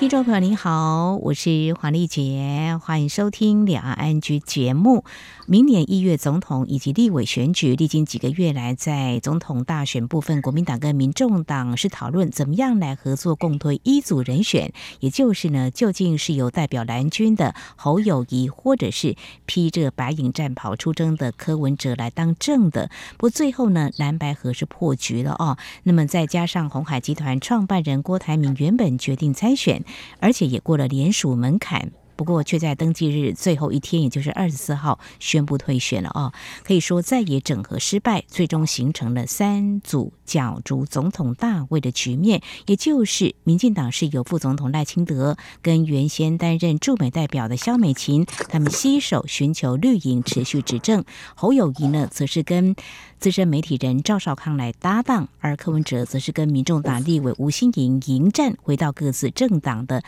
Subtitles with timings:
[0.00, 5.04] 听众朋友您好，我是黄丽杰，欢迎收听《两岸安居》节目。
[5.46, 22.90] 明年一月总统以及立委选举，历经几个月来，在总统大选部分，国民党跟民众党是讨论怎么样来合作共推一组人选，也就是呢，究竟是由代表蓝军的侯友谊，或者是披着白影战袍出征的柯文哲来当政的。
[23.18, 25.58] 不最后呢，蓝白合是破局了哦。
[25.82, 29.84] 那么再加上鸿海集团创办人郭台铭原本决定参选，
[30.18, 31.92] 而且也过了联署门槛。
[32.20, 36.34] 不过，却在登记日最后一天，也就是二十四号宣布退选了哦。
[36.62, 42.42] 可以说再也整合失败，最终形成了三组角逐总统大位的局面。
[42.66, 51.02] 也就是民进党是由副总统赖清德跟原先担任驻美代表的萧美琴，他们携手寻求绿营持续执政。
[51.34, 52.76] 侯友谊呢，则是跟
[53.18, 60.02] 资深媒体人赵少康来搭档，而柯文哲则是跟民众党立委吴欣盈迎战，回到各自政党的。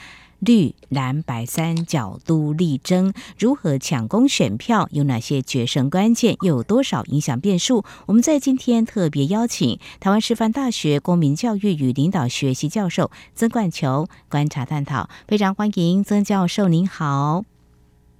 [0.45, 4.89] 绿蓝白三角都力争，如何抢攻选票？
[4.91, 6.37] 有哪些决胜关键？
[6.41, 7.85] 又有多少影响变数？
[8.07, 17.45] 我们在今天特别邀请台湾师范大学公民教育与领导学习教授曾冠球观察探讨，非常欢迎曾教授，您好。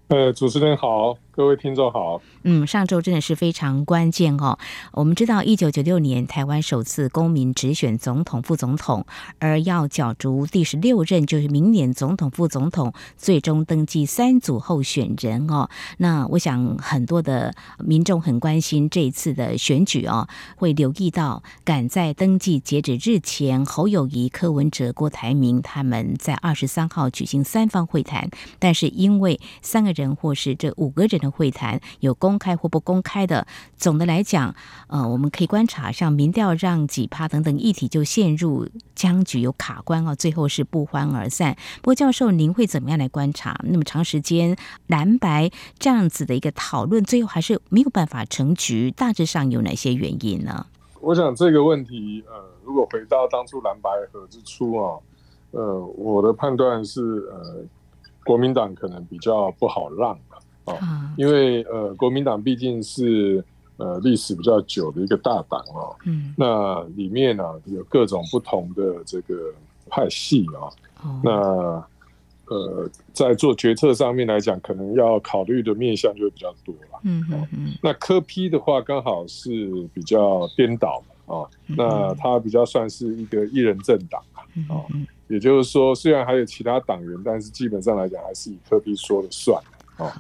[0.07, 1.17] 呃，主持人好。
[1.35, 4.59] 各位听众好，嗯，上周真的是非常关键哦。
[4.93, 9.07] 我们知道，一九九六年台湾首次公民直选总统、副总统，
[9.39, 15.71] 而要角逐第十六任，就是明年总统、副总统，最终登记三组候选人哦。
[15.97, 31.22] 那我想很多的民众很关心这一次的选举哦，会留意到赶在登记截止日前，侯友谊、柯文哲、郭台铭他们在二十三号举行三方会谈，但是因为三个人或是这五个人。
[31.23, 33.47] 的会谈有公开或不公开的，
[33.77, 34.55] 总的来讲，
[34.89, 41.57] 呃，我们可以观察，像民调让几趴等等议题就陷入僵局，有卡关啊，最后是不欢而散。
[41.81, 43.59] 不过，教授，您会怎么样来观察？
[43.65, 44.57] 那么长时间
[44.89, 50.67] 蓝白这样子的一个讨论，最后还是没有办法成局，大致上有哪些原因呢？
[51.01, 52.35] 我想这个问题，呃，
[52.65, 54.99] 如果回到当初蓝白合之初啊，
[55.51, 57.01] 呃，我的判断是，
[57.33, 57.65] 呃，
[58.25, 60.17] 国民党可能比较不好让。
[60.65, 60.79] 哦，
[61.17, 63.45] 因为呃，国民党毕竟是
[63.77, 69.53] 呃历史比较久的一个大党哦，嗯，那里面呢、啊、有各种不同的这个
[69.89, 70.71] 派系啊，
[71.03, 77.73] 哦、那呃在做决策上面来讲，可能要考虑的面向就会比较多了，嗯嗯嗯。
[77.83, 79.51] 那柯 P 的话刚好是
[79.93, 84.85] 比较颠倒嘛，啊，那他比较算是一个一人政党啊，啊，
[85.29, 89.61] 也就是说虽然还有其他党员，但是基本上来讲还是以柯 P 说了算。
[89.99, 90.11] 哦，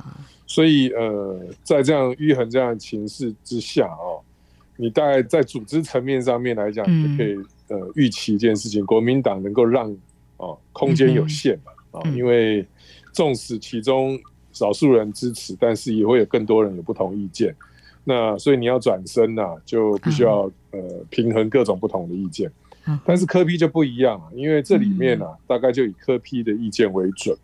[0.47, 4.21] 所以呃，在这样迂横这样的情势之下哦，
[4.77, 7.37] 你大概在组织层面上面来讲，你可以
[7.69, 9.97] 呃预期一件事情，国民党能够让
[10.37, 12.67] 哦空间有限嘛啊，因为
[13.13, 14.19] 纵使其中
[14.53, 17.55] 少数人支持，但是也会有更多人有不同意见，
[18.05, 22.51] 那所以你要转身呐，就必须要呃平衡各种不同的意见，
[23.07, 27.35] 但是科批就不一样啊，因为这里面呢，大概就以科批的意见为准。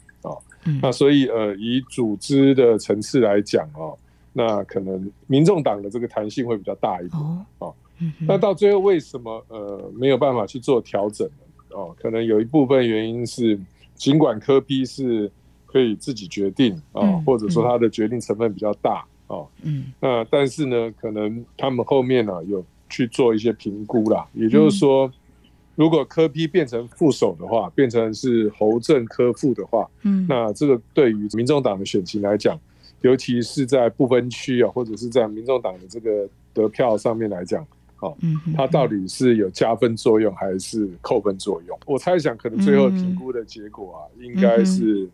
[0.82, 3.96] 那所以呃，以组织的层次来讲哦，
[4.32, 7.22] 那可能民众党的这个弹性会比较大一点
[7.58, 7.74] 哦。
[8.20, 11.76] 那到最后为什么呃没有办法去做调整呢？
[11.76, 13.58] 哦，可能有一部分原因是，
[13.94, 15.30] 尽管科批是
[15.66, 19.46] 可以自己决定啊，或者说他的决定成分比较大哦。
[19.62, 19.86] 嗯。
[20.00, 25.10] 那但是呢，可能他们后面呢有去做一些评估啦，也就是说。
[25.78, 32.58] 如果科批变成副手的话，变成是侯正科副的话，嗯，那这个对于民众党的选情来讲，
[33.02, 37.64] 尤其是在不分区啊，或者是在民众党的这个得票上面来讲，
[38.00, 41.78] 哦，嗯，它到底是有加分作用还是扣分作用？
[41.86, 45.08] 我猜想，可能最后评估的结果啊，应该是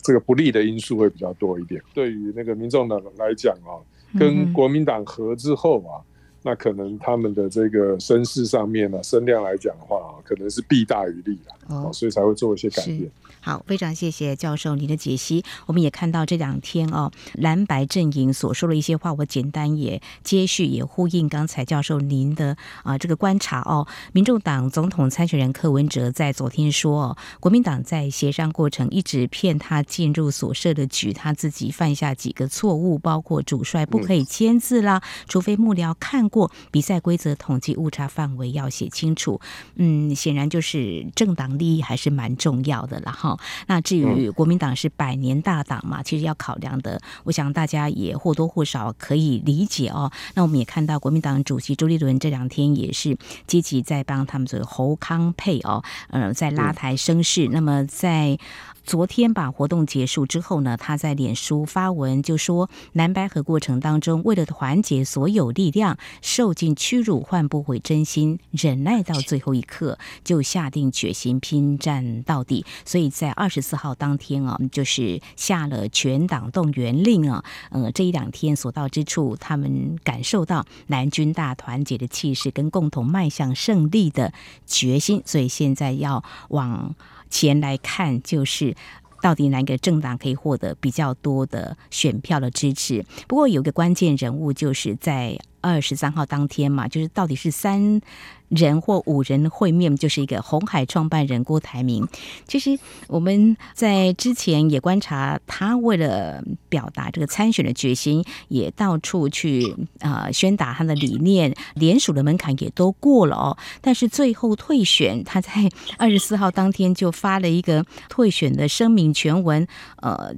[0.00, 1.78] 这个不利的因素会比较多一点。
[1.92, 3.76] 对于那个民众党来讲啊，
[4.18, 6.00] 跟国民党合之后啊。
[6.46, 13.10] 那可能他们的这个声势上面呢，声量来讲的话，可能是弊大于利哦，所以才会做一些改变。
[13.46, 15.44] 好，非常谢谢教授您的解析。
[15.66, 23.86] 我们也看到这两天哦，蓝白阵营所说的一些话，我简单也接续，也呼应刚才教授您的啊这个观察哦。
[24.12, 36.36] 民众党总统参选人柯文哲在昨天说哦，国民党在协商过程一直骗他进入所设的局，他自己犯下几个错误，包括主帅不可以签字啦，除非幕僚看过。
[36.36, 39.40] 过比赛规则统计误差范围要写清楚。
[39.76, 43.35] 嗯，显然就是政党利益还是蛮重要的了哈。
[43.66, 50.10] 那至于国民党是百年大党嘛，其实要考量的，我想大家也或多或少可以理解哦。
[50.34, 53.16] 那我们也看到国民党主席朱立伦这两天也是
[53.46, 57.48] 积极在帮他们所谓侯康配哦，呃，在拉抬声势。
[57.48, 58.38] 那么在
[58.86, 72.64] 昨天把活动结束之后呢，他在脸书发文就说，蓝白河过程当中，为了团结所有力量，受尽屈辱换不回真心，忍耐到最后一刻，就下定决心拼战到底。
[72.84, 77.44] 所以在二十四号当天啊，就是下了全党动员令啊。
[77.70, 84.32] 呃，这一两天所到之处，他们感受到蓝军大团结的气势跟共同迈向胜利的
[84.64, 85.20] 决心。
[85.26, 86.94] 所以现在要往
[87.36, 88.74] 前来看，就是
[89.20, 93.04] 到底哪个政党可以获得比较多的选票的支持？
[93.28, 95.38] 不过有个关键人物，就是在。
[95.66, 98.00] 二十三号当天嘛，就是到底是三
[98.48, 102.06] 人或五人会面，就是一个红海创办人郭台铭。
[102.46, 102.78] 其实
[103.08, 113.58] 我们在之前也观察，他为了表达这个参选的决心，也到处去啊、呃、宣达他的理念，联署的门槛也都过了哦。
[113.80, 115.50] 但是最后退选，他在
[115.98, 119.66] 二十四号当天就发了一个退选的声明全文，
[119.96, 120.34] 呃。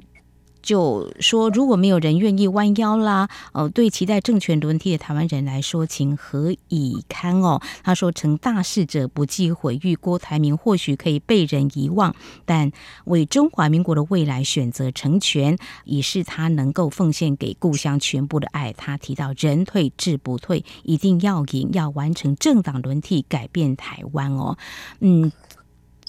[0.62, 7.60] 就说如果没有人愿意弯腰啦，呃，对期待政权轮替的台湾人来说，情何以堪哦？
[7.82, 12.14] 他说：“成大事者不计毁誉，郭台铭或许可以被人遗忘，
[12.44, 12.70] 但
[13.04, 24.56] 为中华民国的未来选择成全，已是他能够奉献给故乡全部的爱。”他提到：“人退志不退，一定要赢，要完成政党轮替，改变台湾哦。”
[25.00, 25.32] 嗯。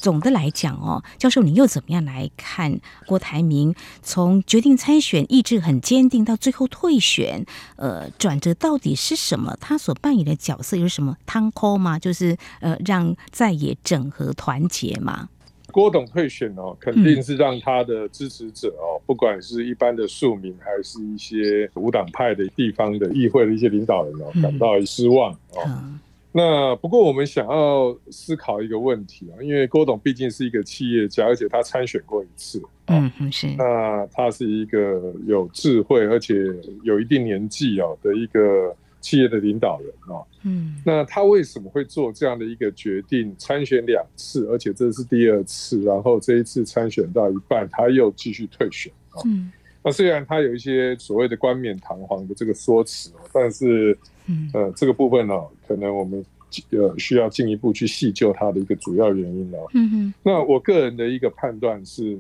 [0.02, 7.46] 总的来讲哦，教授，你又怎么样来看郭台铭从决定参选、意志很坚定到最后退选？
[7.76, 9.58] 呃，转折到底是什么？
[9.60, 12.00] 他所扮演的角色有什么汤扣吗？
[12.00, 15.30] 就是呃，让在野整合团结吗？
[15.72, 25.62] 郭董退选哦，肯定是让他的支持者哦，嗯、不管是一般的庶民，还是一些无党派的地方的议会的一些领导人哦，感到失望哦。
[25.68, 26.00] 嗯嗯
[26.32, 33.48] 那不过我们想要思考一个问题啊，因为郭董毕竟是一个企业家，而且他参选过一次，嗯嗯是。
[33.58, 36.36] 那他是一个有智慧而且
[36.84, 40.80] 有一定年纪哦的一个企业的领导人啊，嗯。
[40.86, 43.36] 那他为什么会做这样的一个决定？
[43.40, 49.22] 参选两次，而且这是第二次，然后这一次参选到一半，他又继续退选啊。
[49.26, 49.52] 嗯。
[49.84, 53.98] 那虽然他有一些所谓的冠冕堂皇的这个说辞哦，但是。
[54.32, 56.24] 嗯，呃，这个部分呢、哦，可能我们
[56.70, 59.68] 呃需要进一步去细究它的一个主要原因哦。
[59.74, 60.14] 嗯哼。
[60.22, 62.16] 那我个人的一个判断是，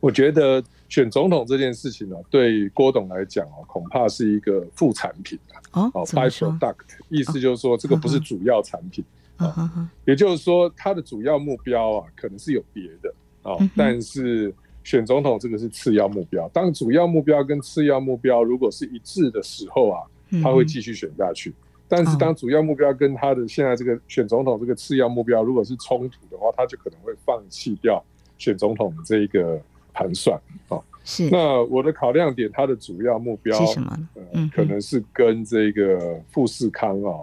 [0.00, 5.38] 我觉得选总统这件事情呢、哦，对郭董来讲哦，恐怕是一个副产品
[5.72, 6.76] 哦，哦，byproduct，
[7.10, 9.04] 意思就是说这个不是主要产品
[9.36, 9.90] 啊。
[10.06, 16.48] 也就是说，它的主要目标啊，可能是有别的啊、哦，但是选总统这个是次要目标。
[16.50, 20.00] 当主要目标跟次要目标如果是一致的时候啊。
[20.42, 21.52] 他会继续选下去，
[21.86, 28.02] 但是当主要目标跟他的现在这个选总统这个次要目标如果是冲突的话，他就可能会放弃掉
[28.38, 29.60] 选总统的这一个
[29.92, 30.40] 盘算
[30.70, 30.80] 啊。
[31.04, 31.28] 是。
[31.28, 34.08] 那我的考量点，他的主要目标是什么？
[34.14, 37.20] 呃，可能是跟这个富士康啊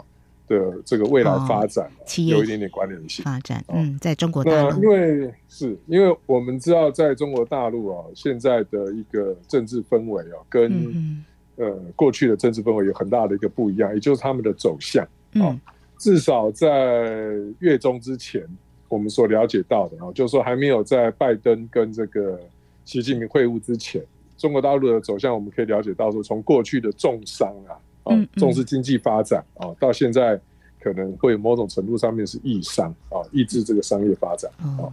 [0.50, 1.90] 的这个未来发展
[2.28, 3.24] 有一点点关联性。
[3.24, 11.24] 发展，嗯，在中国大陆，因为是因为我们知道，在中国大陆啊，现在的一个政治氛围啊，跟
[11.56, 15.62] 呃，过去的政治氛围有很大的一个不一样，也就是他们的走向啊、嗯。
[15.98, 18.42] 至少在月中之前，
[18.88, 22.40] 我们所了解到的啊，就是说还没有在拜登跟这个
[22.86, 24.02] 习近平会晤之前，
[24.38, 30.40] 中国大陆的走向，我们可以了解到说，从过去的重伤啊，啊，重视经济发展啊，到现在
[30.80, 34.92] 可能会某种程度上面是抑商啊，抑制这个商业发展啊。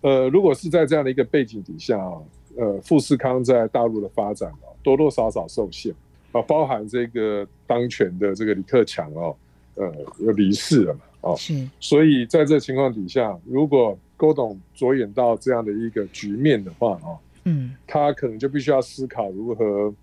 [0.00, 2.18] 呃，如果是在这样的一个背景底下啊，
[2.56, 5.94] 呃，富士康在大陆的发展啊，多多少少受限。
[6.32, 9.34] 啊，包含这个当权的这个李克强哦，
[9.76, 19.94] 呃，又离世了嘛，哦，是，所以在这情况底下，如果郭董着眼到这样的一个局面的话，哦，嗯，他可能就必须要思考如何，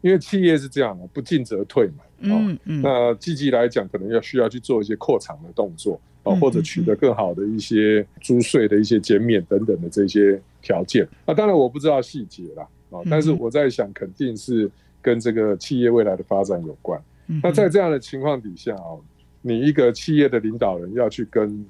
[0.00, 11.08] 因为企业是这样的，不进则退嘛，嗯嗯，那积极来讲，可能要需要去做一些扩厂的动作，哦，或者取得更好的一些租税的一些减免等等的这些条件。
[11.26, 14.70] 那当然我不知道细节啦，啊，但是我在想，肯定是。
[15.02, 17.02] 跟这个企业未来的发展有关。
[17.42, 19.00] 那在这样的情况底下哦，
[19.40, 21.64] 你一个企业的领导人要去跟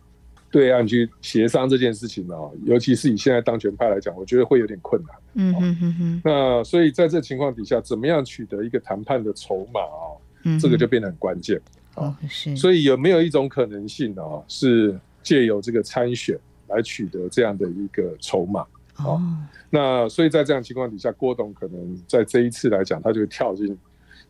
[0.51, 5.11] 对岸去协商这件事情哦，尤其是以现在当权派来讲，我觉得会有点困难。
[5.35, 6.23] 嗯嗯嗯嗯。
[6.25, 10.19] 那所以在这情况底下，怎么样取得一个谈判的筹码哦？
[10.61, 11.61] 这个就变得很关键。
[11.95, 12.57] 哦，是。
[12.57, 16.39] 所以有没有一种可能性啊，是借由这个参选
[16.69, 18.67] 来取得这样的一个筹码？
[19.05, 19.23] 哦，
[19.71, 23.79] 那所以在这样情况底下，郭董可能在这一次来讲，他就跳进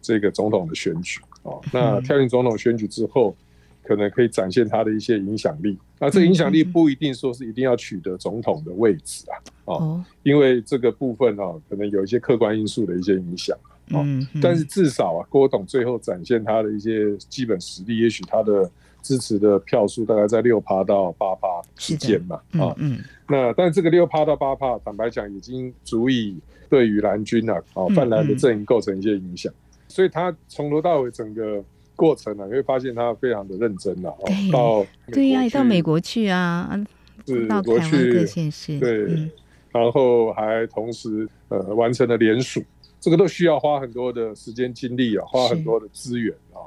[0.02, 1.20] 这个总统的选举。
[1.42, 3.34] 哦，那跳进总统选举之后，
[3.82, 5.78] 可能可以展现他的一些影响力。
[5.98, 9.34] 那这影响力不一定说是一定要取得总统的位置啊。
[9.66, 13.56] 哦，因为这个部分哦，可能有一些客观因素的一些影响。
[13.90, 14.04] 哦，
[14.40, 18.70] 但是至少啊，郭董最后展现他的一些基本实力，也许他的
[19.02, 22.36] 支持的票数大概在六趴到八趴之间嘛。
[22.52, 29.52] 啊，嗯，那但是这个六趴到八趴，坦白讲，已经足以对于蓝军啊，哦，泛蓝的阵营构成一些影响。
[29.88, 31.62] 所以他从头到尾整个
[32.00, 34.24] 过程呢、啊，你会发现他非常的认真了、啊。
[34.50, 36.82] 到对呀，到美国去啊，
[37.26, 39.30] 是到台湾各县市，对，嗯、
[39.70, 42.64] 然后还同时呃完成了联署，
[42.98, 46.64] 这个都需要花很多的时间精力啊，花很多的资源啊。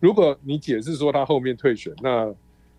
[0.00, 2.34] 如果你解释说他后面退选，那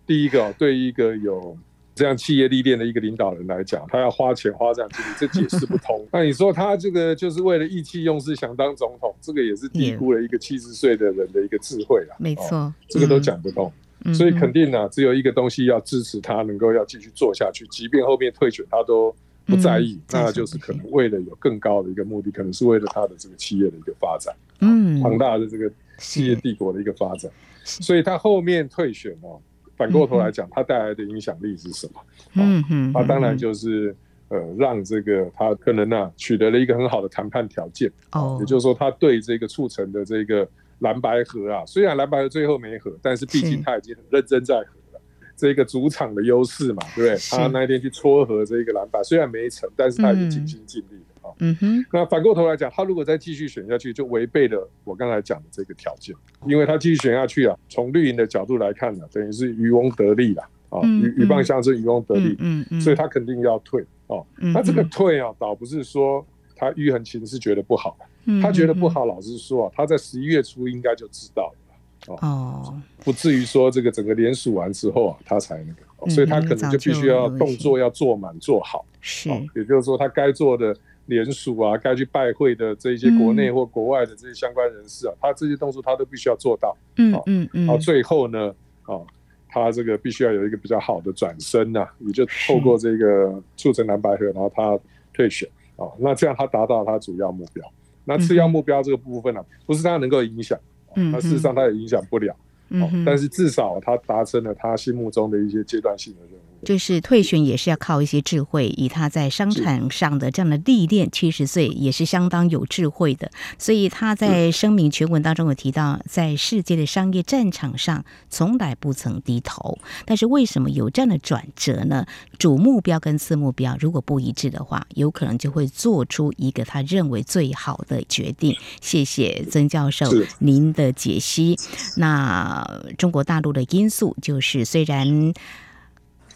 [0.06, 1.58] 第一个、啊、对一个有。
[1.96, 6.06] 这样企业历练的一个领导人来讲，他要花钱花这样精力，这解释不通。
[6.12, 12.14] 那你说他这个就是为了意气用事，想当总统，这个也是低估了一个七十岁的人的一个智慧了。
[12.18, 13.72] 没错、哦，这个都讲不通。
[14.04, 19.12] 嗯、所以肯定呢、啊，只有一个东西要支持他，能够要继续做下去，即便后面退选，他都
[19.46, 19.94] 不在意。
[19.94, 27.32] 嗯、那就是可能为了有更高的一个目的，可能是为了他的这个企业的一个发展，嗯，庞大的这个企业帝国的一个发展。
[27.64, 29.40] 所以他后面退选哦。
[29.76, 32.00] 反过头来讲，他带来的影响力是什么？
[32.34, 33.94] 嗯嗯，他当然就是
[34.28, 37.90] 呃，让这个他可能呢、啊、取得了一个很好的谈判条件。
[38.12, 40.48] 哦，也就是说，他对这个促成的这个
[40.80, 45.00] 蓝白合啊，虽然蓝白合最后没合，但是毕竟他已经很认真在合了。
[45.36, 47.16] 这个主场的优势嘛，对不对？
[47.30, 51.05] 他那天去撮合这个蓝白，虽然没成，但是他已经尽心尽力了。
[51.38, 56.14] 嗯哼，那反过头来讲，他如果再继续选下去，就违背了我刚才讲的这个条件，
[56.46, 64.26] 因为他继续选下去啊，从绿营的角度来看呢、啊，等于是渔翁得利啦啊，鱼鱼蚌相争，渔翁得利，嗯嗯，所以他肯定要退哦。
[64.38, 67.98] 那这个退啊，倒不是说他于恒琴是觉得不好，
[68.42, 80.74] 他觉得不好，老实说啊，他在十一月初应该就知道了哦，不至于说这个整个联署完之后啊，他才那个，所以他可能就必须要动作要做满做好，是，也就是说他该做的。
[81.06, 86.76] 联署啊，该去拜会的这一些国内或国外的这些相关人士啊，嗯、他这些动作他都必须要做到。
[86.96, 87.66] 嗯嗯嗯。
[87.66, 89.00] 然后最后呢，啊，
[89.48, 94.78] 他这个必须要有一个比较好的转身呐、啊，也就透过这个促成蓝白合，然后他
[95.12, 97.64] 退选啊，那这样他达到他主要目标。
[98.04, 100.58] 那次要目标这个部分呢、啊，不是他能够影响，
[100.94, 102.34] 那事实上他也影响不了。
[102.68, 106.55] 嗯，但是至少他达成了他心目中的一些阶段性的任务。
[106.66, 113.30] 就是退选也是要靠一些智慧，以他在商场上的这样的历练，七十岁也是相当有智慧的。
[113.56, 119.78] 所以他在声明全文当中有提到，在世界的商业战场上从来不曾低头。
[120.04, 122.04] 但是为什么有这样的转折呢？
[122.36, 128.56] 主目标跟次目标如果不一致的话，有可能就会做出一个他认为最好的决定。
[128.80, 131.56] 谢谢曾教授您的解析。
[131.96, 132.68] 那
[132.98, 135.32] 中国大陆的因素就是虽然。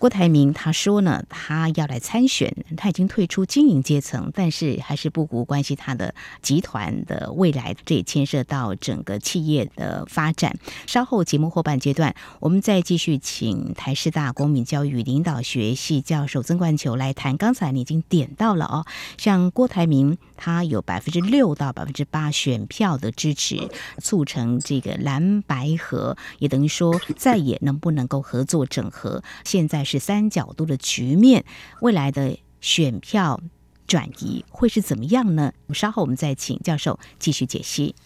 [0.00, 10.58] 郭台铭他说呢，他要来参选，他已经退出经营阶层，但是还是不无关系他的集团的未来，这也牵涉到整个企业的发展。
[10.86, 17.36] 稍后节目后半阶段，我们再继续请台师大公民教育领导学系教授曾冠球来谈。
[17.36, 18.86] 刚才你已经点到了哦，
[19.18, 29.84] 像郭台铭他有百分之六到百分之八选票的支持，促成这个蓝白合，也等于说再也能不能够合作整合，现在。
[29.90, 31.44] 是三角度的局面，
[31.80, 33.40] 未来的选票
[33.88, 35.52] 转移会是怎么样呢？
[35.74, 37.96] 稍后我们再请教授继续解析。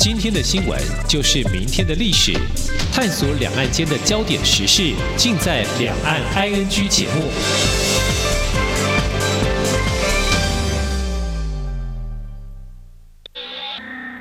[0.00, 2.32] 今天的新闻就是明天的历史，
[2.90, 7.24] 探索两岸间的焦点时事，尽在《两岸 ING》节目。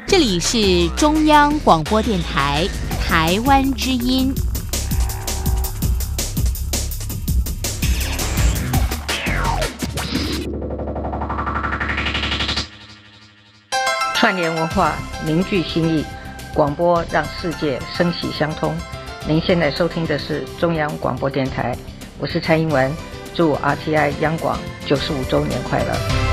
[0.06, 2.68] 这里是中央广播电台。
[3.10, 4.36] 台湾之音。
[14.14, 14.94] 串联文化，
[15.26, 16.04] 凝聚心意，
[16.54, 18.76] 广播让世界声息相通。
[19.26, 21.74] 您现在收听的是中央广播电台，
[22.20, 22.92] 我是蔡英文，
[23.34, 26.26] 祝 RTI 央广九十五周年快乐。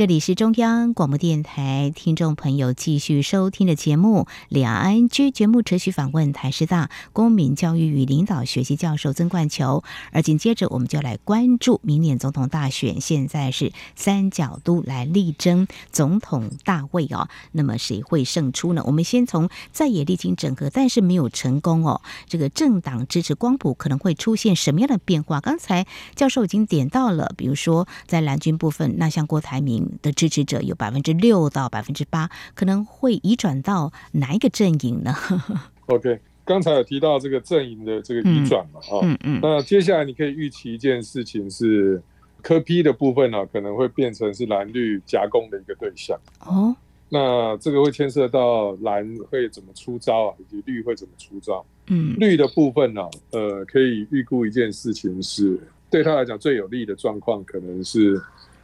[0.00, 9.84] 这里是中央广播电台听众朋友继续收听的节目《两岸居》节目，持续访问台师大公民教育与领导学习教授曾冠球。
[10.10, 17.28] 而紧接着，我们就来关注明年总统大选，现在是三角都来力争总统大位哦。
[17.52, 18.82] 那么谁会胜出呢？
[18.86, 22.00] 我们先从在野历经整合，但是没有成功哦。
[22.26, 25.42] 这个政党支持光谱可能会出现什么样的变化？
[25.42, 29.89] 刚才教授已经点到了，比如说在蓝军部分，那像郭台铭。
[30.02, 35.14] 的支持者有百分之六到百分之八，可能会移转到哪一个阵营呢？
[35.86, 42.00] OK，刚才有提到这个阵营的这个移转嘛，哈、嗯，嗯嗯，那接下来你可以预期一件事情是，
[42.42, 46.74] 柯 P 的部分呢、啊，可能会变成是蓝绿夹攻的一个对象哦。
[47.08, 51.64] 那这个会牵涉到蓝会怎么出招啊，以及绿会怎么出招。
[51.88, 55.58] 嗯，绿的部分呢、啊，呃，可以预估一件事情是，
[55.90, 58.22] 对他来讲最有利的状况可能是。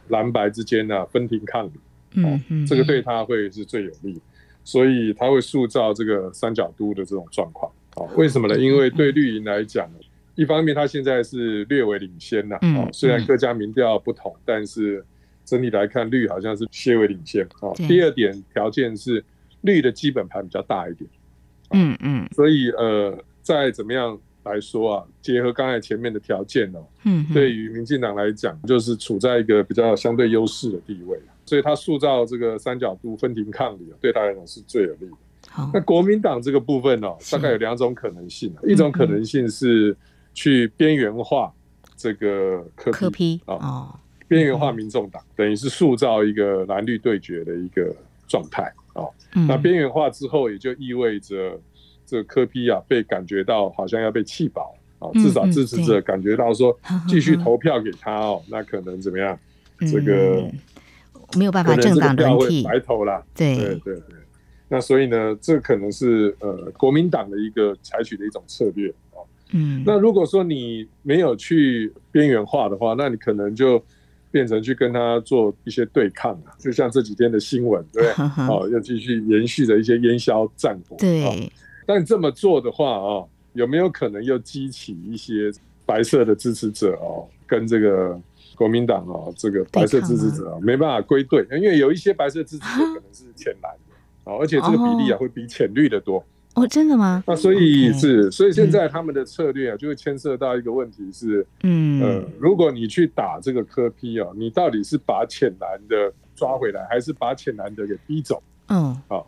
[0.09, 1.71] 蓝白之间呢、啊，分庭抗礼，
[2.15, 4.19] 嗯嗯，这个对他会是最有利，
[4.63, 7.71] 所以他会塑造这个三角都的这种状况。
[7.95, 8.57] 哦，为什么呢？
[8.57, 9.89] 因为对绿营来讲，
[10.35, 15.03] 一方面他现在是略微领先呐，哦，虽然各家民调不同，但是
[15.45, 17.47] 整体来看，绿好像是些微领先。
[17.61, 19.23] 哦，第二点条件是
[19.61, 21.09] 绿的基本盘比较大一点，
[21.71, 24.19] 嗯嗯，所以呃，在怎么样。
[24.47, 35.15] 来说啊，结合刚才前面的条件哦，嗯，对于民进党来讲，就是处在一个比较相对优势的地位，所以他塑造这个三角度分庭抗礼，对他来讲是最有利的。
[35.49, 39.95] 好，那国民党这个部分哦，大概有两种可能性，一种可能性是
[40.33, 41.53] 去边缘化
[41.95, 47.95] 这个科批啊，边缘化民众党，等于是塑造一个蓝绿对决的一个
[48.27, 48.63] 状态
[48.93, 49.03] 啊。
[49.47, 51.59] 那边缘化之后，也就意味着。
[52.07, 56.75] 这个柯 P 啊，被感觉到好像要被气饱啊，至少支持者感觉到说，
[57.07, 59.37] 继续投票给他哦，那可能怎么样？
[59.91, 60.49] 这个
[61.37, 63.23] 没有办法政党轮替，白投了。
[63.35, 64.01] 对对对，
[64.69, 69.21] 那所以呢，这可能是呃国民党的一个采取的一种策略啊。
[69.51, 73.79] 嗯，那如果说你没有去边缘化的话，那你可能就
[74.31, 78.45] 变成去跟他做一些对抗啊，就像这几天的新闻，对不对？
[78.47, 80.95] 哦，要继续延续着一些烟消战火。
[80.97, 81.51] 对。
[81.87, 85.49] 但这么做的话啊，有没有可能又激起一些
[85.85, 88.19] 白色的支持者哦，跟这个
[88.55, 96.23] 国民党哦，这个白色支持者没办法归队，因为有一些白色支持者可能是浅蓝的，而且这个比例啊会比浅绿的多。
[96.55, 97.23] 哦，真的吗？
[97.27, 108.41] 那所以是，所以现在他们的策略啊，就会牵涉到一个问题是，嗯呃，如果你去打这个科批啊，你到底是把浅蓝的抓回来，还是把浅蓝的给逼走？
[108.69, 109.27] 嗯，好，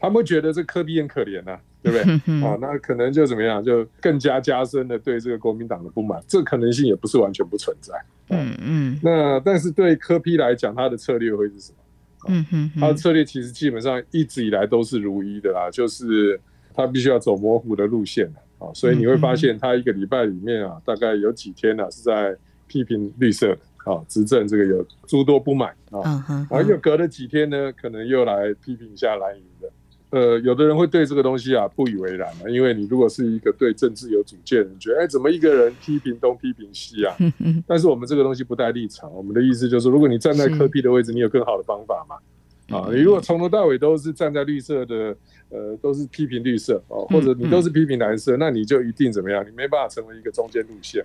[0.00, 1.56] 他们会觉得这科批很可怜呐。
[1.84, 2.40] 对不对？
[2.42, 7.92] 啊，那可能就怎么样，就更加加深了对这个国民党的不满，这可能性也不是完全不存在。
[8.30, 8.98] 嗯嗯。
[9.02, 11.78] 那但是对柯批来讲，他的策略会是什么？
[12.28, 12.70] 嗯哼。
[12.80, 16.40] 他的策略其实基本上一直以来都是如一的啦，就是
[16.72, 18.26] 他必须要走模糊的路线
[18.58, 18.72] 啊。
[18.72, 22.34] 所以你会发现，他一个礼拜里面啊，大概有几天呢是在
[22.66, 26.24] 批评绿色的啊，执政这个有诸多不满啊。
[26.48, 29.53] 然后又隔了几天呢，可能又来批评一下蓝营的。
[30.14, 37.16] 呃，有的人会对这个东西啊不以为然啊，因为你如果是一个对政治有主见的人，觉得哎，怎么一个人批评东批评西啊？
[37.66, 42.78] 但是我们这个东西不带立场，我们的意思就是，如果你站在科批的位置，你有更好的方法嘛？
[42.78, 45.16] 啊，你如果从头到尾都是站在绿色的，
[45.48, 49.44] 呃，都是批评绿色哦，或者你都是批评蓝色，那你就一定怎么样？
[49.44, 51.04] 你没办法成为一个中间路线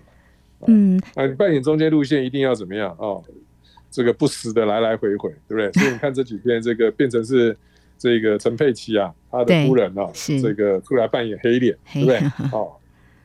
[0.60, 0.68] 嘛？
[0.68, 2.96] 嗯，啊，你扮演中间路线一定要怎么样？
[3.00, 3.24] 哦，
[3.90, 5.72] 这个不时的来来回回，对不对？
[5.72, 7.58] 所以你看这几天这个变成是。
[8.00, 10.10] 这个陈佩琪啊，他的夫人啊，
[10.42, 12.18] 这个出来扮演黑脸，对不对？
[12.52, 12.72] 哦，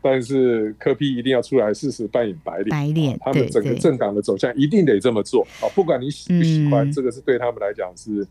[0.03, 5.65] 但是柯批一定要出来试试扮演白脸，白脸，他们整个政党的走向一定得这么做啊！
[5.75, 8.27] 不管你喜不喜欢，这个是对他们来讲是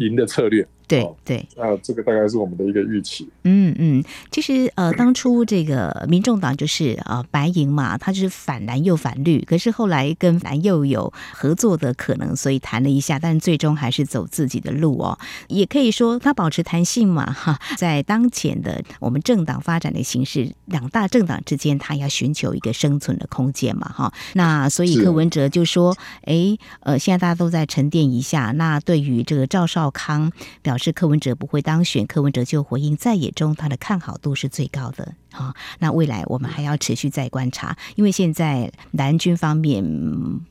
[0.00, 0.66] 赢的策略。
[0.90, 3.28] 对对，啊，这个大概是我们的一个预期。
[3.44, 15.16] 嗯嗯，其实呃，当初这个民众党就是呃白银嘛，他就是反蓝又反绿，可是后来跟蓝又有合作的可能，所以谈了一下，但最终还是走自己的路哦。
[15.46, 24.12] 也可以说他保持弹性嘛，哈，在当前的我们政党发展的形势，两大政党之间，他要寻求一个生存的空间嘛，哈。
[24.34, 28.50] 那所以柯文哲就说，哎，呃，现在大家都在沉淀一下。
[28.56, 30.76] 那对于这个赵少康表。
[30.80, 35.14] 是柯文哲不会当选，柯文哲就回应，在野中他的看好度是最高的。
[35.32, 35.54] 啊。
[35.78, 39.84] 那未来我们还要持续再观察，因为现在蓝军方面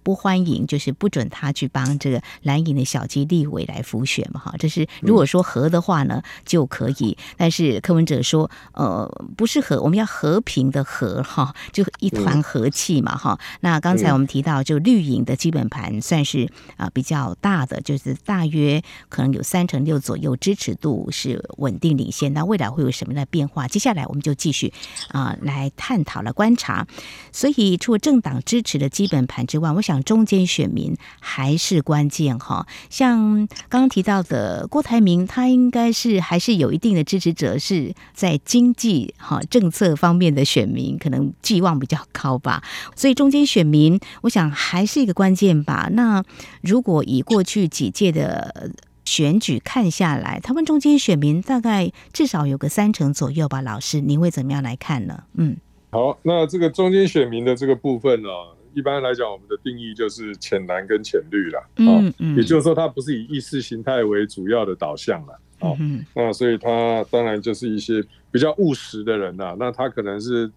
[0.04, 4.54] 不欢迎，就是不准他去帮这个蓝营的小鸡立委来辅选嘛，哈。
[4.58, 7.18] 这是如果说和的话呢，就可以。
[7.38, 13.40] 但是柯文哲说，呃，不是和，我们要和平的和哈，就一团和气嘛，哈。
[13.62, 22.34] 那刚才我们提到，就绿营的基本盘算是啊比较大的，就是大约可能有三成六左右支持度是稳定领先。
[22.34, 23.68] 那未来会有什么样的变化？
[23.68, 24.69] 接下来我们就继续
[25.10, 26.88] 啊来探讨了观察。
[27.32, 32.68] 所以除了政党支持的基本盘之外，我想中间选民还是关键哈。
[32.90, 42.64] 像刚刚提到的郭台铭，他应该是还是有一定的支持者是在经济哈政策方面的选民，可能寄望比较高吧。
[42.96, 45.90] 所以中间选民，我想还是一个关键吧。
[45.92, 46.24] 那
[46.62, 48.72] 如果以过去几届的
[49.10, 53.60] 选举看下来，他们中间选民大概至少有个三成左右吧。
[53.64, 55.24] 老师，您会怎么样来看呢？
[55.34, 55.58] 嗯，
[55.90, 58.30] 好，那这个中间选民的这个部分呢，
[58.76, 61.60] 一般来讲，我们的定义就是浅蓝跟浅绿啦。
[61.78, 65.40] 嗯嗯，也就是说，它不是以意识形态为主要的导向了。
[65.62, 65.76] 哦，
[66.14, 69.56] 那所以他当然就是一些比较务实的人呐。
[69.60, 70.50] 那他可能是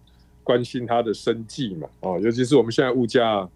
[0.43, 1.87] 关心他的生计嘛。
[2.01, 3.49] 哦，尤其是我们现在物价，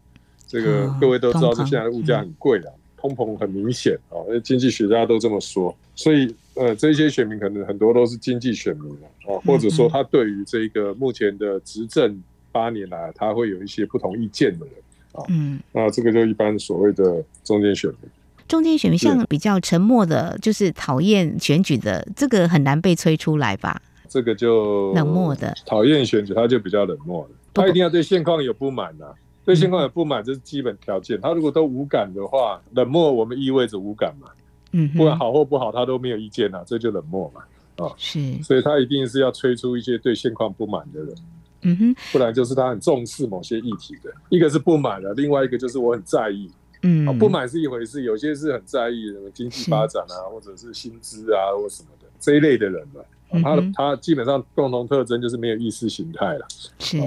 [0.48, 4.18] 这个各位都知道，这现在的物价很贵的，通膨很明显啊。
[4.28, 8.92] 因为经济学家都这么说，所以呃，这些选民可能很多都是经济选民
[9.28, 14.76] 啊，或者说他对于这个目前的执政八年来，他会有一些不同意见的人
[15.14, 15.24] 啊。
[15.30, 18.10] 嗯，那这个就一般所谓的中间选民。
[18.48, 23.82] 中间选民像比较沉默的，就是讨厌选举的，这个很难被催出来吧？
[24.08, 29.14] 这个就冷漠的，讨厌选举，他就比较冷漠的，他一定要对现况有不满呐、啊，
[29.48, 31.18] 对现况有不满这是基本条件。
[31.22, 34.28] 他如果都无感的话，冷漠我们意味着无感嘛，
[34.74, 41.16] 嗯，不管好或不好，他都没有意见呐、啊，这就冷漠嘛，啊，是，所以他一定是要催出一些对现况不满的人，
[41.62, 46.52] 嗯哼，不然就是他很重视某些议题的，一个是不满的，另外一个就是我很在意。
[46.84, 53.02] 嗯，不满是一回事，有些是很在意什么经济发展啊，或者是薪资啊，或什么的这一类的人嘛。
[53.42, 56.46] 他他基本上共同特征就是没有意识形态了。
[56.80, 56.98] 是，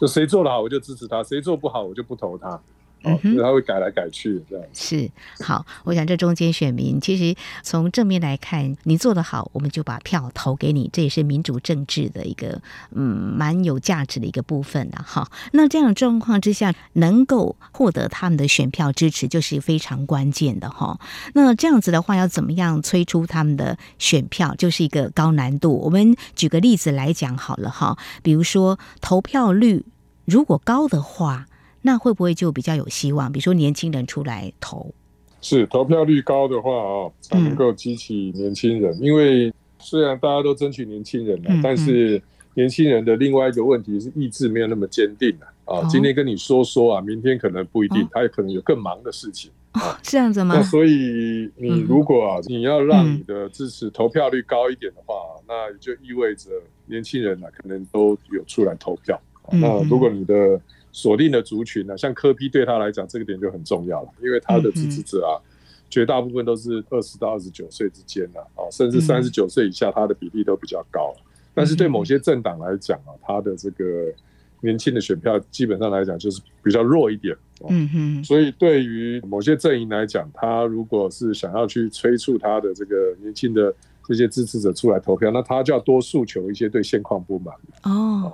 [0.00, 2.58] 就谁做的好我就支持他，谁做不好我就不投他。
[3.02, 4.66] 哦，所以他会改来改去这样。
[4.74, 5.10] 是，
[5.42, 12.60] 好，我想这中间选民其实从正面来看，你做得好，我们就把票投给你，这也是民主政治的一个
[12.94, 15.30] 嗯蛮有价值的一个部分了哈。
[15.52, 21.00] 那这样的状况之下，能够获得他们的选票支持，就是非常关键的哈。
[21.32, 25.74] 那这样子的话，要怎么样催出他们的选票，就是一个高难度。
[25.78, 29.86] 我们举个例子来讲好了哈，比如说投票率
[30.26, 31.46] 如果高的话。
[31.82, 33.30] 那会不会就比较有希望？
[33.32, 34.92] 比如说年轻人出来投，
[35.40, 38.92] 是投票率高的话啊，才能够激起年轻人。
[38.98, 42.20] 嗯、因为虽然大家都争取年轻人了，嗯嗯，但是
[42.54, 45.48] 年轻人的另外一个问题是意志没有那么坚定啊。
[45.66, 49.50] 哦、今天跟你说说啊，明天可能不一定，哦、他也可能有更忙的事情。
[49.74, 50.56] 哦， 这样子吗？
[50.56, 56.50] 那所以你如果啊，你要让你的支持投票率高一点的话，嗯、那也就意味着
[56.86, 59.18] 年轻人啊，可能都有出来投票。
[59.52, 60.60] 嗯、那如果你的
[60.92, 65.46] 锁定的族群呢、啊，像科批对他来讲，这个点就很重要了，因为他的支持者啊，嗯、
[65.88, 71.14] 绝大部分都是二十到二十九岁之间的啊，甚至三十九岁以下，他的比例都比较高。
[71.18, 71.22] 嗯、
[71.54, 74.12] 但是对某些政党来讲啊，他的这个
[74.60, 77.36] 年轻的选票基本上来讲就是比较弱一点。
[77.68, 78.24] 嗯哼。
[78.24, 83.74] 所以对于某些阵营来讲，他如果是想要去催促他的这个年轻的。
[84.10, 88.32] 这些支持者出来投票，那他就要多诉求一些对现况不满哦，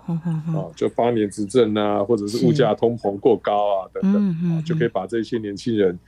[0.54, 5.98] 哦，就八年执政啊，或者是物价通膨过高啊等等，就可以把这些年轻人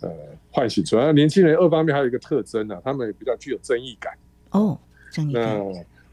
[0.00, 0.08] 呃
[0.50, 1.12] 唤醒出来。
[1.12, 4.14] 年轻人二方面还有一个特征啊，他们也比较具有争议感
[4.52, 4.78] 哦。
[5.30, 5.62] 那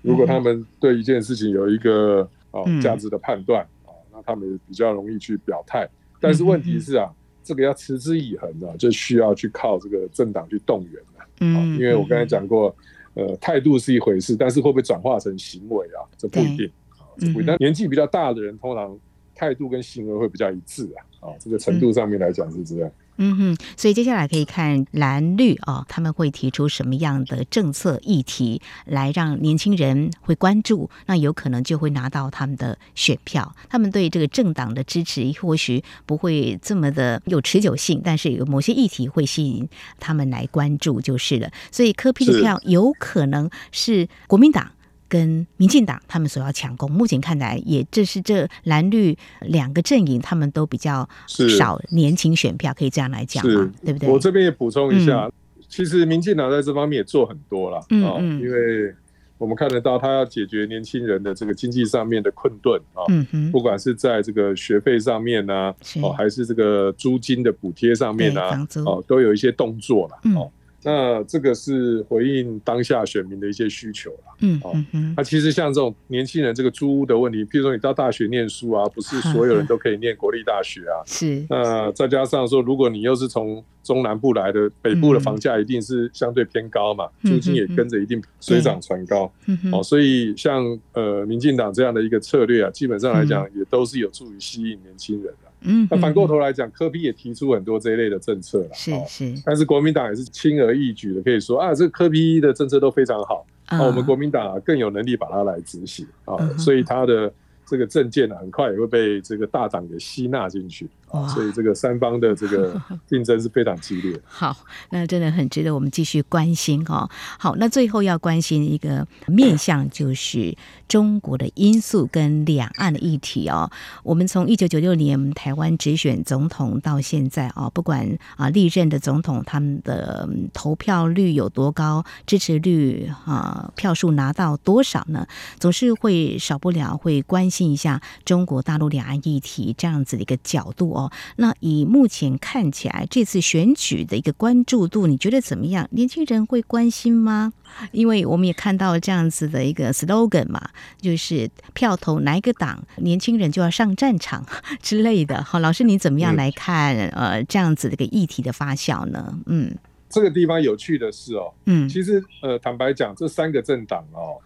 [0.01, 5.88] 如果他们对一件事情有一个哦价值的判断啊，那他们也比较容易去表态。
[6.19, 7.10] 但是问题是啊，
[7.45, 11.25] 这个要持之以恒的，就需要去靠这个政党去动员了。
[11.39, 12.75] 嗯，因为我刚才讲过。
[13.15, 16.06] 呃，态度是一回事，但是会不会转化成行为啊？
[16.17, 17.45] 这不一定啊，这不一定。
[17.47, 18.97] 但年纪比较大的人，通常
[19.34, 21.28] 态度跟行为会比较一致啊。
[21.30, 22.88] 啊，这个程度上面来讲是这样。
[22.88, 33.56] 嗯嗯哼，所以接下来可以看蓝绿啊，他们会提出什么样的政策议题来让年轻人会关注，那有可能就会拿到他们的选票。
[33.69, 39.67] 他们对这个政党的支持或许不会这么的有持久性，但是有某些议题会吸引
[39.99, 41.49] 他们来关注就是了。
[41.71, 44.71] 所以柯 P 的票有可能是国民党。
[45.15, 53.71] 跟民进党他们所要抢攻，目前看来也这是这蓝绿两个阵营，他们都比较少年轻选票，可以这样来讲嘛？
[53.82, 54.10] 对不对？
[54.10, 55.32] 我这边也补充一下，嗯、
[55.69, 58.93] 其实民进党在这方面也做很多了啊，嗯嗯因为
[59.38, 68.41] 我们看得到，他要解决年轻人的这个经济上面的困顿啊，嗯哼，不管是在这个学费上面呢，哦，还是这个租金的补贴上面呢，
[68.86, 70.51] 哦，都有一些动作了，哦。
[70.86, 74.71] 那这个是回应当下选民的一些需求了，嗯，好，
[75.17, 89.32] 那其实像这种年轻人这个租屋的问题，譬如说你到大学念书啊，不是所有人 都可以念国立大学啊， 是，那再加上说，如果你又是从中南部来的，北部的房价一定是相对偏高嘛，租金也跟着一定水涨船高，
[89.71, 95.44] 哦，所以像呃民进党这样的一个策略啊，基本上来讲也都是有助于吸引年轻人的。
[95.65, 107.32] 嗯，那反过头来讲，柯批也提出很多这一类的政策了，是是，但是国民党也是轻而易举的，可以说啊，这个柯批的政策都非常好，啊，我们国民党更有能力把它来执行啊，所以他的
[107.65, 110.88] 这个政见呢，很快也会被这个大党给吸纳进去。
[111.34, 114.20] 所以这个三方的这个 竞争是非常激烈。
[114.26, 114.56] 好，
[114.89, 117.10] 那真的很值得我们继续关心哦。
[117.39, 123.70] 好，那最后要关心一个面向，就是中国的因素跟两岸的议题哦。
[124.04, 135.26] 我们从一九九六年台湾直选总统到现在啊，不管啊历任的总统他们的投票率有多高，支持率啊票数拿到多少呢？
[135.60, 141.12] 总是会少不了会关心一下中国大陆两岸议题这样子的一个角度哦。
[141.36, 145.88] 那以目前看起来，这次选举的一个关注度，你觉得怎么样？
[145.91, 147.53] 年轻人会关心吗？
[147.91, 150.69] 因为我们也看到这样子的一个 slogan 嘛，
[151.01, 154.45] 就是票投哪一个党，年轻人就要上战场
[154.81, 155.43] 之类的。
[155.43, 156.95] 好，老师你怎么样来看？
[157.10, 159.38] 呃，这样子的一个议题的发酵呢？
[159.47, 159.75] 嗯，
[160.10, 164.38] 这个地方有趣的是哦，嗯，其实呃，坦白讲，这三个政党哦。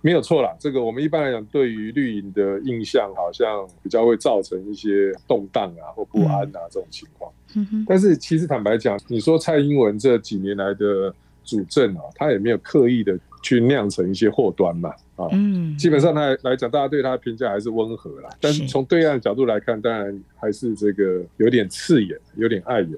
[0.00, 7.32] 没有错啦，这个我们一般来讲，对于绿营的印象好像比较会造成一些动荡啊或不安啊这种情况。
[7.56, 11.12] 嗯、但是其实坦白讲，你说蔡英文这几年来的
[11.44, 15.26] 主政啊，他也没有刻意的去酿成一些祸端嘛啊。
[15.32, 18.30] 嗯，基本上他来讲，大家对他的评价还是温和啦。
[18.40, 22.90] 但是从对岸的角度来看，当然还是这个有点刺眼，有点碍眼。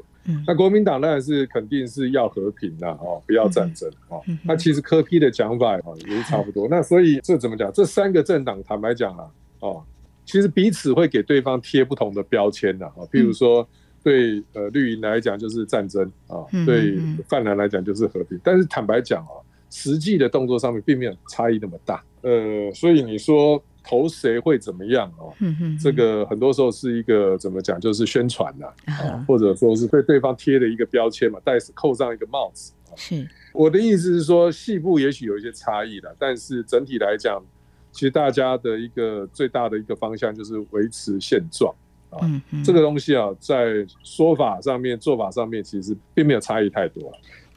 [0.46, 4.22] 那国民党当然是肯定是要和平的哦，不要战争哦。
[4.44, 6.68] 那其实柯 P 的讲法哦也是差不多。
[6.68, 7.72] 那所以这怎么讲？
[7.72, 9.24] 这三个政党坦白讲啊，
[9.60, 9.82] 哦，
[10.24, 13.00] 其实彼此会给对方贴不同的标签的啊。
[13.10, 13.66] 譬如说
[14.02, 18.38] 对呃绿营来讲就是战争啊，对泛蓝来讲就是和平。
[18.44, 19.34] 但是坦白讲啊，
[19.70, 22.02] 实际的动作上面并没有差异那么大。
[22.22, 23.62] 呃，所以你说。
[23.82, 25.32] 投谁会怎么样哦？
[25.80, 32.72] 这个很多时候是一个怎么讲，就是宣传呐，啊，或者说是被对方贴的一个标签嘛，戴扣上一个帽子。
[32.96, 37.42] 是，我的意思是说，细部也许有一些差异的，但是整体来讲，
[37.90, 41.74] 其实大家的一个最大的一个方向就是维持现状
[42.10, 42.18] 啊。
[42.64, 47.12] 这个东西啊，在说法上面、做法上面，其实并没有差异太多。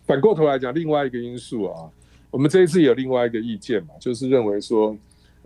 [0.05, 1.89] 反过头来讲，另外一个因素啊，
[2.31, 4.97] 我们这一次有另外一个意见嘛，就是认为说。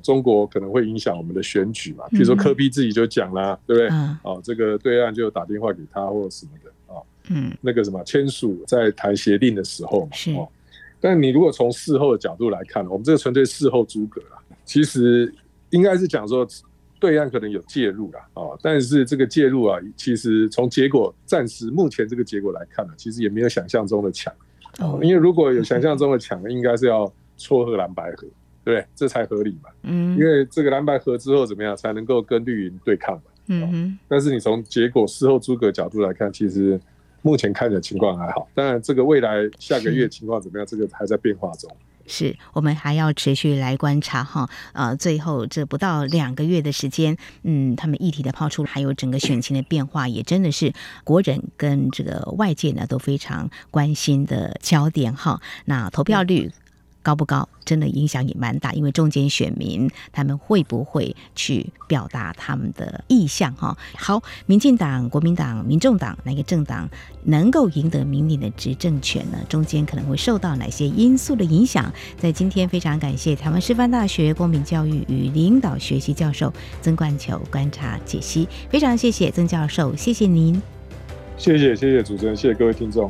[0.02, 2.06] 中国可能会影响我们的选举嘛？
[2.10, 3.90] 比如说科比自己就讲啦，嗯、对不对？
[3.90, 10.48] 嗯、哦，这个对岸就打电话给他或者什么的啊，哦、嗯，那个什么签署在谈协定的时候嘛，是哦。
[11.00, 15.34] 但你如果从事后的角度来看，我们这个纯粹事后诸葛啦，其实
[15.72, 16.48] 应该是讲说
[17.00, 24.34] 对岸可能有介入啦，啊、哦，但是这个介入啊，其实从结果暂时目前这个结果来看呢，其实也没有想象中的强，
[24.80, 28.28] 哦，因为如果有想象中的强，应该是要撮合蓝白合。
[28.68, 29.70] 对，这才合理嘛。
[29.84, 33.22] 嗯，因为这个蓝白合之后怎么样才能够跟绿营对抗嘛？
[33.46, 34.00] 嗯哼。
[34.10, 36.78] 但是你从结果事后诸葛角度来看，其实
[37.22, 38.46] 目前看的情况还好。
[38.54, 41.74] 当然，这个未来下个月情况怎么样，是这个还在变化中。
[42.08, 44.50] 是我们还要持续来观察哈。
[44.74, 50.74] 呃，最后这不到两个月的时间，嗯，他们议题的抛出，还有整个选情的变化，也真的是
[51.06, 55.40] 国人跟这个外界呢都非常关心的焦点哈。
[55.64, 56.52] 那投票率。
[57.08, 63.54] 高不高，真的影响也蛮大，因为中间选民他们会不会去表达他们的意向？
[63.56, 66.90] 哈，好，民进党、国民党、民众党哪个政党
[67.24, 69.38] 能够赢得明年的执政权呢？
[69.48, 71.90] 中间可能会受到哪些因素的影响？
[72.18, 80.62] 在今天非常感谢台湾师范大学公民教育与领导学习教授曾冠球观察解析，非常谢谢曾教授，谢谢您，
[81.38, 83.10] 谢谢谢谢主持人，谢谢各位听众。